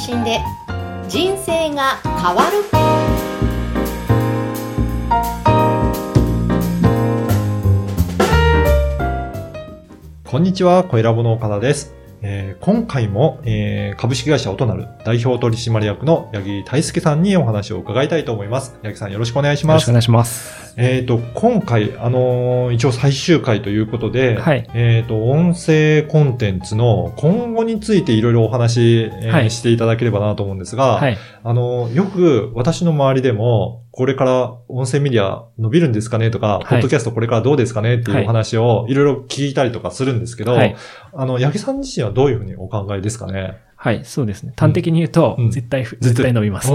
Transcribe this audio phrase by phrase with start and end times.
[0.00, 0.40] 信で
[1.08, 2.64] 人生が変わる
[10.24, 11.99] こんにちは、小ラボの岡田です。
[12.22, 18.78] えー今回も、えー株式会社オトナル代表取締役の八木大輔さんにお話を伺いたいと思います。
[18.82, 19.92] 八木さんよろしくお願いしますよろしくお。
[19.92, 20.74] 願いします。
[20.76, 31.18] えっ、と、今回、あのー一応最終回ということで、はいえっ、と、音声コンテンツの今後についていろいろお話、えーはいしていただければなと思うんですが、はい。
[31.42, 40.76] あのーよく私の周りでも、これから音声メディア伸びるんですかねとか、いポッドキャストこれからどうですかねっていうお話をいろいろ聞いたりとかするんですけど、はい。
[41.12, 43.58] あの、八木さん自身はどういうふうにお考えですかね？
[43.76, 44.04] はい。
[44.04, 44.52] そうですね。
[44.56, 46.70] 端的に言うと、うん絶対、絶対伸びます。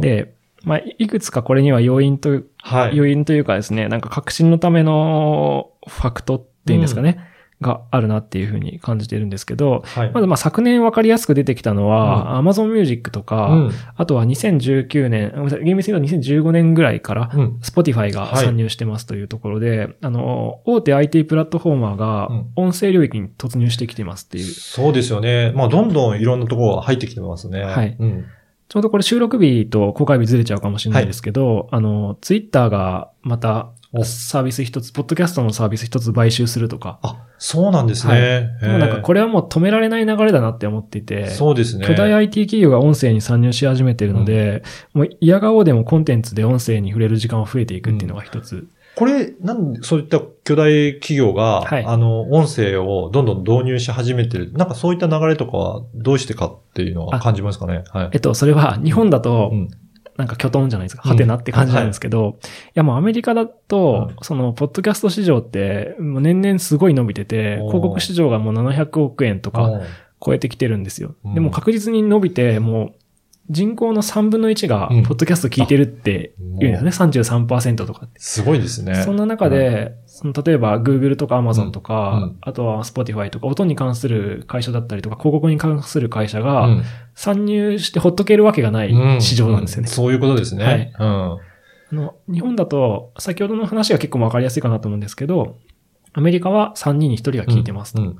[0.00, 2.96] で、まあ、いくつかこれには要因と、はい。
[2.96, 7.18] 要因というかですね、なんか革新のためのファクトっていうんですかね、
[7.60, 10.10] があるなっていうふうに感じてるんですけど、はい。
[10.12, 13.70] まずまあ昨年わかりやすく出てきたのは、Amazon Music とか、うん。
[13.96, 15.32] あとは2019年、
[15.64, 17.58] 厳密に言うと2015年ぐらいから、うん。
[17.62, 24.44] Spotify がはい参入してますというところで、あの、大手 IT プラットフォーマーがうん音声領域に突入してきてますっていう。
[24.44, 25.52] そうですよね。
[25.54, 27.62] まあ、どんどんいろんなところが入ってきてますね。
[27.62, 28.24] はいうん。
[28.68, 38.56] ちょうどこれ収録日と公開日ずれちゃうかもしれないですけど、あの、ツイッターがまたおサービス一つ、ポッドキャストのサービス一つ買収するとか、あ、そうなんですはいね。
[38.62, 41.86] でもなんかれ、これはもう止められない流れだなって思っていて、そうですね。
[41.86, 44.62] 巨大 IT 企業が音声に参入し始めてるので、
[44.94, 48.66] もう嫌顔でもコンテンツで音声に触れる時間は増えていくっていうのが一つ。
[48.96, 54.50] これ、なんで、そういった巨大企業が、はいあの、音声をどんどん導入し始めてる。
[54.54, 57.84] なんかそういった流れとかはどうしてかっていうのはあ感じますかね？
[57.90, 58.08] はい。
[58.12, 59.68] えっと、それは日本だとう、ん。
[60.16, 61.02] なんか巨トンじゃないですか。
[61.04, 61.10] うん。
[61.10, 69.80] ハテナって感じなんですけど、いやもうアメリカだと、うんその、ポッドキャスト市場って、もう年々すごい伸びてて、広告市場がもう700億円とか
[70.24, 71.14] 超えてきてるんですよ。
[71.24, 71.34] うん。
[71.34, 72.92] でも確実に伸びて、もう、
[73.50, 77.20] 人口の3分の1がうん、ポッドキャスト聞いてるって言うんですね。
[77.20, 78.18] 33%とかって。
[78.18, 78.94] すごいですね。
[79.02, 86.82] そんな中で、その例えば Google とか Amazon とか、うんうんあとは Spotify とか、音に関する会社だったりとか、広告に関する会社うが、ん、
[87.14, 89.88] 参入してほっとけるわけがないうん市場なんですよね。
[89.88, 90.94] そういうことですね。
[90.98, 91.06] うん。
[91.06, 91.38] あ
[91.92, 95.58] の、日本だと、先ほどの話が結構わかりやすいかなと思うんですけど、
[96.14, 98.00] アメリカは3人に1人が聞いてますと。
[98.02, 98.16] うん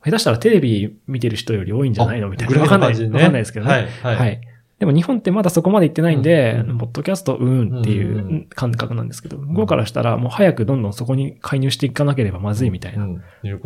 [0.00, 2.28] 下手したらテレビ見てる人より多いんじゃないの？
[2.28, 2.60] みたいな。
[2.60, 2.90] わかんない。
[2.90, 3.72] 感じねわかんないですけどね。
[3.72, 3.86] はい。
[4.14, 4.20] は。
[4.22, 4.47] はいい。
[4.78, 13.06] でも日本ってまだそこまで行ってないんで、うんうんポッドキャストうんっていう感覚なんですけど、向こうからしたらもう早くどんどんそこに介入していかなければまずいみたいな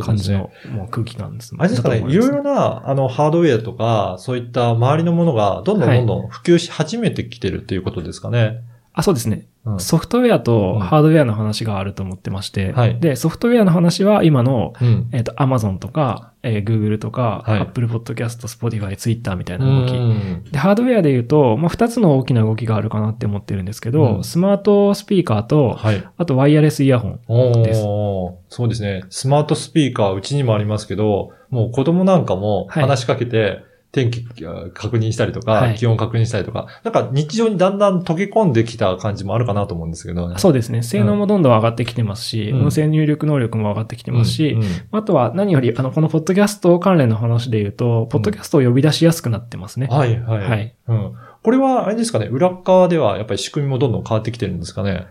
[0.03, 0.50] 感じの。
[0.71, 1.55] もう空気感です。
[1.59, 8.62] あれですかね、いろいろな、あの、ハードウェアとか、そういった周りのものが、どんどんはいどんどん普及し始めてきてるっていうことですかね。
[8.95, 9.47] あ、そうですね。
[9.65, 15.09] うんソフトウェアとハードウェアの話があると思ってまして、はいで、ソフトウェアの話は今の、うん。
[15.13, 19.93] えっ、と、Amazon とか、えー Google とか、はい Apple Podcast、Spotify、Twitter みたいなう動き。
[19.93, 26.05] んで、ハードウェアで言うと、まあ、二つの大きな動きがあるかなって思ってるんですけど、うんスマートスピーカーと、はい。
[26.17, 27.63] あとワイヤレスイヤホン。
[27.63, 29.05] ですそうですね。
[29.11, 33.61] スマートスピーカー、うちにもありますけど、もう子供なんかもはい話しかけて、
[33.93, 40.37] 天気あ確認したりとか、はい気温確認したりとか、なんか日常にだんだん溶け込んできた感じもあるかなと思うんですけどね。
[40.39, 40.83] そうですね。
[40.83, 49.89] 性能もどんどん上がってきてますし、うん音声入力能力も上がってきてますし、うんうんあとは何より、あの、このポッドキャスト関連の話で言うと、ポッドキャストを呼び出しやすくなってますね。
[49.91, 50.49] はい、はい。
[50.49, 50.75] はい。
[50.89, 51.13] うん。
[51.43, 55.07] これは、あれですかね、裏側ではやっぱり仕組みもどんどん変わってきてるんですかね。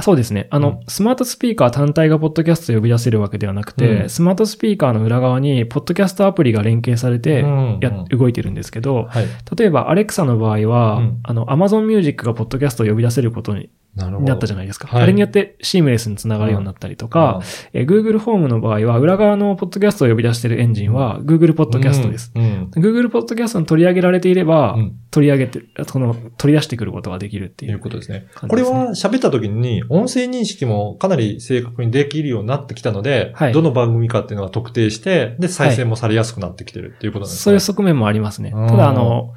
[0.00, 0.48] あそうですね。
[0.50, 9.26] あの、うんスマートスピーカー単体がポッドキャストを呼び出せるわけではなくて、うんスマートスピーカーの裏側に、ポッドキャストアプリが連携されて、うんや、うん動いてるんですけど、はい。
[9.56, 14.88] 例えば、アレクサの場合は、うんあの、Amazon Music がポッドキャストを呼び出せることになったじゃないですか。
[14.88, 17.40] はいあれによってシームレスにつながるようになったりとか、
[17.72, 22.32] えー Google ホームの場合は、裏側のポッドキャストを呼び出しているエンジンは Google ポッドキャストです。
[22.34, 22.42] うん。
[22.42, 22.70] うん。
[22.82, 27.68] Google ポッドキャストに取り上げられていれば、うん取り上げて、その、取り出してくることができるってとい。
[27.68, 28.26] いううことですね。
[28.48, 37.42] これは喋った時に音声認識もかなり正確にできるようになってきたので、はいどの番組かっていうのは特定して、で、再生もされやすくなってきてるっていうことなんですね。
[37.42, 38.52] そういう側面もありますね。
[38.54, 39.34] うんただ、あの、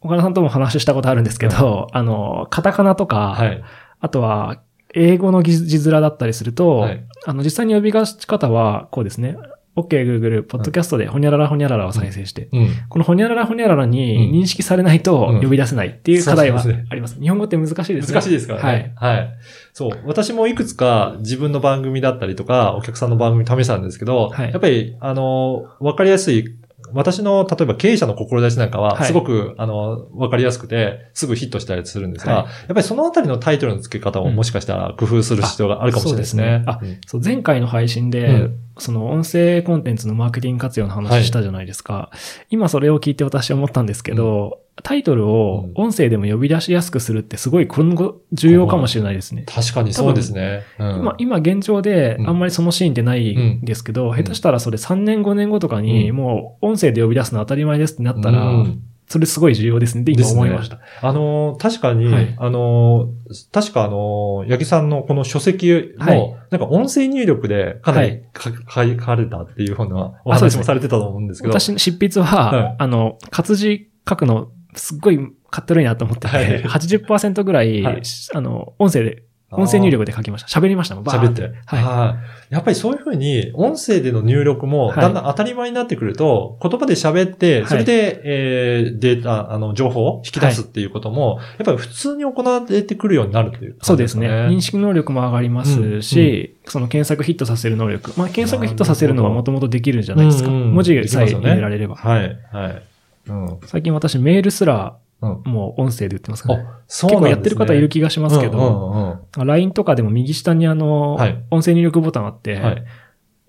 [0.00, 3.62] 岡田さんとも話したことあるんですけど、あの、カタカナとか、はい。
[4.00, 4.62] あとは、
[4.94, 9.36] 英語の字字面だったりすると、はいあの、実際に呼び出し方は、こうですね。
[9.80, 12.68] OK Google、ポッドキャストでほにゃららほにゃららを再生して、うん。
[12.88, 17.20] このほにゃららほにゃららに認識されないとうん呼び出せないっていう課題はあります。
[17.20, 18.14] 日本語って難しいですね。
[18.14, 18.92] 難しいですからね。
[18.96, 19.30] はい。
[19.72, 19.90] そう。
[20.04, 26.56] 私もいくつか自分の番組だったりとか、お客さんの番組試したんですけど、はいやっぱり、あの、わかりやすい、
[26.92, 29.06] 私の、例えば経営者の志なんかは、はい。
[29.06, 32.44] すごく、あの、わかりやすくて、すぐヒットしたりするんですが、はい。
[32.44, 34.36] やっぱりそのあたりのタイトルの付け方もうん。
[34.36, 36.62] もしかしたら工夫する必要があるかもしれないですね。
[36.66, 36.98] あうん。
[37.06, 38.58] そう、前回の配信で、うん。
[38.78, 42.10] その音声コンテンツのマーケティング活用の話したじゃないですか。
[42.48, 49.44] 今それを聞いて私は思ったんですけど、タイトルを音声でも呼び出しやすくするってすごい今後重要かもしれないですね。
[49.46, 50.62] 確かにそうですね。
[50.78, 50.96] うん。
[50.98, 54.16] 今、今現状であんまりそのシーンってないんですけど、ん。
[54.16, 56.16] 下手したらそれ3年5年後とかにうん。
[56.16, 58.82] もう音声で呼び出すの当たり前ですってなったら、うん。
[59.08, 60.80] それすごい重要ですねって今思いました。
[61.00, 62.36] あのー、確かに、はい。
[62.38, 66.36] あのー、確かあのー、八木さんのこの書籍も、はい。
[66.50, 68.22] なんか音声入力でかなりはい。
[68.34, 71.58] か書かれたっていうふうなお話もされてたと思うんですけど。
[71.58, 72.76] 私の執筆は、はい。
[72.78, 75.18] あの、活字書くのすっごい
[75.50, 78.02] かってるいなと思ってて、はい80%ぐらい、はい
[78.34, 80.60] あの、音声で、音声入力で書きました。
[80.60, 81.42] 喋りましたもん、バー喋って。
[81.42, 81.52] はい。
[81.82, 82.16] は
[82.50, 82.54] い。
[82.54, 94.28] やっぱりそういうふうに、音声での入力も、はいだんだん当たり前になってくると、言葉で喋って、はいそれで、えー、データ、あの、情報を引き出すっていうことも、やっぱり普通に行われてくるようになるっていうそうですね。
[94.28, 98.12] 認識能力も上がりますし、その検索ヒットさせる能力。
[98.18, 100.50] まあ、検索ヒットさせるのはもともとできるじゃないですか。
[100.50, 101.96] うんうん文字さえ入れられれば。
[101.96, 102.82] はい、はい。
[103.28, 103.58] うん。
[103.66, 106.64] 最近私メールすら、うんもう音声で言ってますからね。
[106.68, 107.28] あ、そうなんですね。
[107.28, 112.84] 結構やってる方いる気がしますけうんど、うんうん LINE とかでも右下にあの、はい音声入力ボタンあって、はい。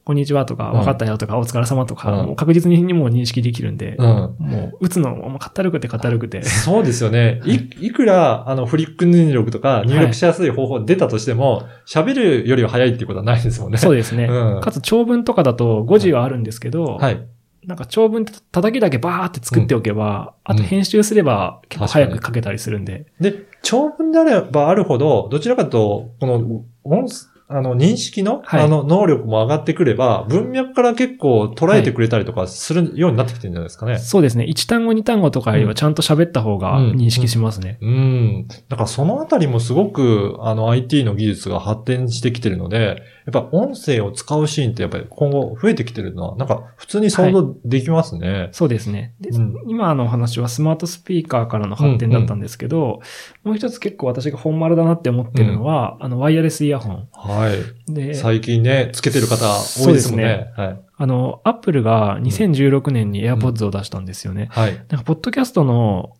[0.03, 4.05] こんにちはとか、うん分かったよとか、お疲れ様とか、確実にもう認識できるんで、うん。
[4.39, 6.41] もう打つのももうかったるくてかったるくて。
[6.41, 7.41] そうですよね。
[7.45, 13.77] い、いくら、あの、フリック入力とか入力しやすい方法出たとしても、喋、るよりは早いっていうことはないですもんね。
[13.77, 14.25] でそうですね。
[14.25, 17.23] うんかつ長文とかだと5字はあるんですけど、はい。
[17.65, 23.07] なんか長文叩きだけバーって作っておけば、あと編集すれば結構早く書けたりするんで。
[23.19, 27.07] で、長文であればあるほど、どちらかと、この、音
[27.51, 33.97] あの、認識の、はいあの、能力も上がってくれば、文脈から結構捉えてくれたりとかするようになってきてるんじゃないですかね。
[33.97, 34.45] そうですね。
[34.45, 37.79] 1単語2単語とかよりはちゃんと喋った方が認識しますね。
[37.81, 38.47] うん。
[38.69, 48.49] だからそのあたりもすごく、あの IT の技術が発展してきてるので、やっぱ音声を使うシーンってやっぱり今後増えてきてるのは、なんか普通に想像できますね。
[48.51, 49.15] そうですね。
[49.19, 53.01] で、うん今のお話はスマートスピーカーからの発展だったんですけど、
[53.43, 57.07] もう一つ結構私が本丸だなって思ってるのは、あの、ワイヤレスイヤホン。
[57.29, 57.93] はい。
[57.93, 60.51] で、最近ね、つけてる方多いですもんね。
[60.55, 60.81] はい。
[60.97, 64.47] あの、アップルが2016年に AirPods を出したんですよね。
[64.51, 64.73] はい。
[64.73, 66.15] なんか、ポッドキャストの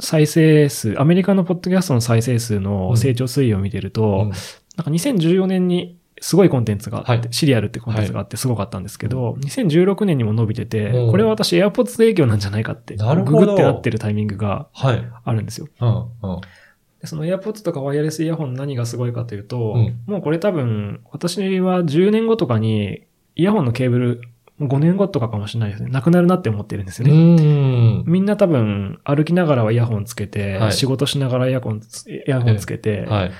[0.00, 4.32] 再生数、アメリカのポッドキャストの再生数の成長推移を見てると、うん
[4.78, 15.04] なんか2014年にすごいコンテンツがあって、はいシリアルってコンテンツがあってすごかったんですけど、2016年にも伸びてて、うんこれは私 AirPods 影響なんじゃないかって、ググってなってるタイミングがはい。
[15.24, 15.66] あるんですよ。
[15.80, 15.88] うん。
[15.88, 16.40] うん。
[17.00, 23.04] でその AirPods とかワイヤレスイヤホン何がすごいかというと、うんもうこれ多分、私は10年後とかに、
[23.36, 24.20] イヤホンのケーブル、
[24.60, 25.90] 5年後とかかもしれないですね。
[25.90, 27.14] なくなるなって思ってるんですよね。
[27.14, 28.04] うん。
[28.06, 33.32] みんな多分、歩きながらはイヤホンつけて、はい仕事しながらイヤホンつ、イヤホンつけて、はい。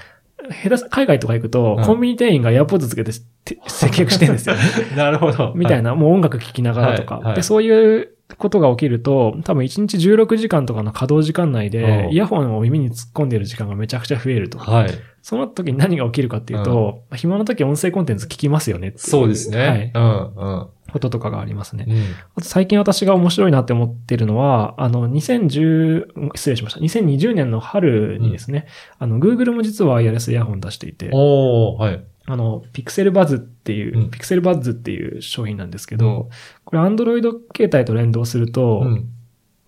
[0.63, 3.13] 下手す海外とか行くと、うんコンビニ店員がエアポッドつけて
[3.45, 4.61] て接客してるんですよね。
[4.97, 5.53] なるほど。
[5.57, 14.59] みたいな、もう音楽聴きながらとか、はいはいで、そういうことが起きると、多分1日16時間とかの稼働時間内でう、んイヤホンを耳に突っ込んでる時間がめちゃくちゃ増えると。
[14.59, 14.85] はい。
[14.85, 14.95] はい。
[15.23, 19.69] その時に何が起きるかっていうと、暇な時音声コンテンツ聞きますよねそうですね。
[19.69, 19.93] はい。
[19.95, 20.35] うん。
[20.35, 20.69] うん。
[20.93, 21.85] こととかがありますね。
[21.87, 22.03] うん。
[22.37, 26.81] あと最近私が面白いなって思ってるのは、あの、2010、失礼しました。
[26.81, 28.67] 2020年の春にですね、
[28.99, 32.05] あの、Google も実はワイヤレスイヤホン出していて、おー、はい。
[32.29, 36.29] あの、ピクセルバズっていう、うんピクセルバズっていう商品なんですけど、
[36.65, 37.23] これ Android
[37.57, 39.09] 携帯と連動すると、うん。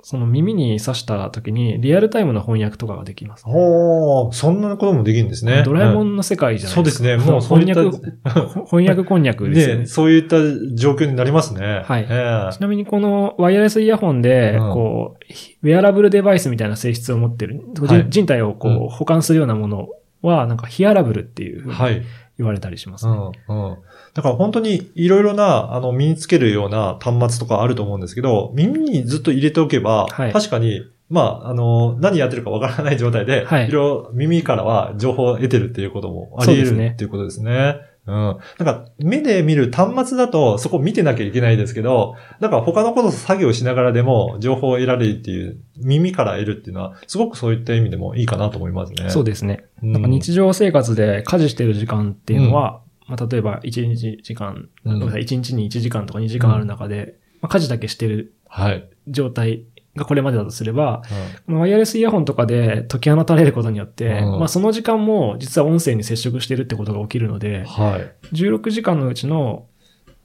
[0.03, 3.45] その耳に挿した時にリアルタイムの翻訳とかができます。
[3.47, 5.63] おー、そんなこともできるんですね。
[5.63, 7.03] ドラえもうんの世界じゃなそいうでか。
[7.03, 7.33] ですすね。
[7.33, 7.99] もうそうい翻訳、
[8.65, 9.87] 翻訳こんにゃくですよねね、。
[9.87, 10.37] そういった
[10.75, 11.83] 状況になりますね。
[11.85, 15.17] はいええちなみにこのワイヤレスイヤホンで、うんこ
[15.63, 19.89] う、ウェアラブルデバイスみたいな性質を持ってる、はい人体をこう、うん保管するようなもの
[20.23, 22.03] は、なんかヒアラブルっていうはい。
[22.41, 23.13] 言われたりしますね。
[23.49, 23.79] うん、うん。
[24.15, 37.77] だから本当にいろいろな、あの、身につけるような端末とかあると思うんですけど、耳にずっと入れておけば、はい確かに、まあ、あの、何やってるかわからない状態で、はいいろいろ耳からは情報を得てるっていうこともあり得そうですねるっていうことですね。
[38.07, 38.15] うん。
[38.15, 49.11] なんか、目で見る端末だと、そこ見てなきゃいけないですけど、なんか他のこと作業しながらでも情報を得られるっていう、耳から得るっていうのは、すごくそういった意味でもいいかなと思いますね。
[49.11, 49.65] そうですね。
[49.83, 58.89] うんなんか日常生活で家事してる時間っていうのは、まあ、例えば1日時間、うんごめんなさい1日に1時間とか2時間ある中で、まあ、家事だけしてるはい。
[59.09, 59.65] 状態
[59.97, 61.03] がこれまでだとすれば、
[61.47, 68.35] このワイヤレスイヤホンとかで解き放たれることによって、うんまあその時間も実は音声に接触してるってことが起きるので、はい。
[68.35, 69.67] 16時間のうちの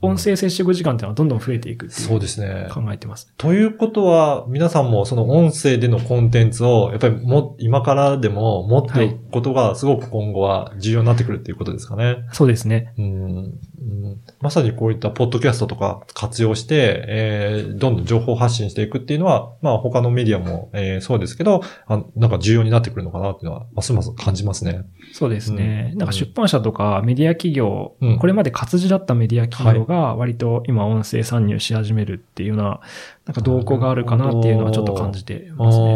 [0.02, 2.68] 音声接触時間っていうのはどんどん増えていくっていうそうですね。
[2.70, 3.32] 考えてます。
[3.38, 12.18] ということは、皆さんもその音声でのコンテンツを、やっぱりも、今からでも持っておくことがすごく今後は重要になってくるっていうことですかね。
[12.32, 12.92] そうですね。
[12.98, 24.82] うんうんまさにこういったポッドキャストとか活用して、えーどんどん情報発信していくっていうのは、まあ他のメディアも、えーそうですけどあ、なんか重要になってくるのかなっていうのは、ますます感じますね。
[25.12, 25.90] そうですね。
[25.92, 32.80] うんなんか出版社とかメディア企業、うんこれまで活字だったメディア企業が割と今音声参入し始めるっていうような、
[33.24, 35.94] なんか動向があるかなっていうのはちょっと感じてますね。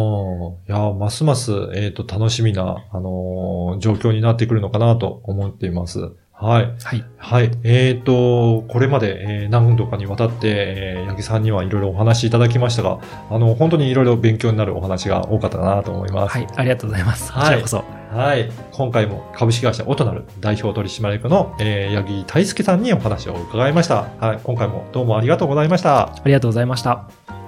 [0.69, 6.11] いや、ますます、えっ、と、楽しみな、あのー状況になってくるのかなと思っています。
[6.33, 6.75] はい。
[6.83, 7.05] はい。
[7.19, 7.51] はい。
[7.65, 12.99] えっ、と、これまで、えー何度かにわたって、えー、八木さんにはいろいろお話しいただきましたが、
[13.31, 16.33] あの、本当にいろいろ勉強になるお話が多かったなと思います。
[16.33, 16.47] はい。
[16.57, 17.33] ありがとうございます。
[17.33, 18.00] はいこちらこそ。
[18.13, 18.51] はい。
[18.73, 24.11] 今回も株式会社オトナル代表取締役の、えー、八木大輔さんにお話を伺いました。
[24.19, 24.41] はい。
[24.43, 26.13] 今回もどうもありがとうございました。
[26.15, 27.40] ありがとうございました。